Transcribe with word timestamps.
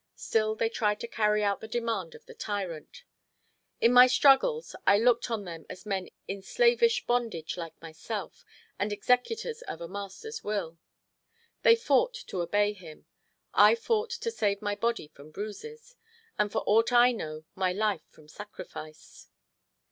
Still 0.15 0.55
they 0.55 0.67
tried 0.67 0.99
to 1.01 1.07
carry 1.07 1.43
out 1.43 1.59
the 1.61 1.67
demand 1.67 2.15
of 2.15 2.25
the 2.25 2.33
tyrant. 2.33 3.03
In 3.79 3.93
my 3.93 4.07
struggles 4.07 4.75
I 4.87 4.97
looked 4.97 5.29
on 5.29 5.45
them 5.45 5.67
as 5.69 5.85
men 5.85 6.09
in 6.27 6.41
slavish 6.41 7.05
bondage 7.05 7.55
like 7.55 7.79
myself, 7.83 8.43
and 8.79 8.91
executors 8.91 9.61
of 9.61 9.79
a 9.79 9.87
master's 9.87 10.43
will. 10.43 10.79
They 11.61 11.75
fought 11.75 12.15
to 12.15 12.41
obey 12.41 12.73
him, 12.73 13.05
I 13.53 13.75
fought 13.75 14.09
to 14.09 14.31
save 14.31 14.59
my 14.59 14.73
body 14.75 15.07
from 15.07 15.29
bruises, 15.29 15.95
and 16.35 16.51
for 16.51 16.63
aught 16.65 16.91
I 16.91 17.11
know, 17.11 17.45
my 17.53 17.71
life 17.71 18.01
from 18.09 18.27
sacrifice. 18.27 19.29